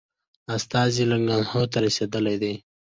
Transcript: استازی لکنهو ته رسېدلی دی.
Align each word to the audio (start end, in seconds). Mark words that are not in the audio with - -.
استازی 0.55 1.03
لکنهو 1.11 1.61
ته 1.71 1.77
رسېدلی 1.85 2.35
دی. 2.41 2.53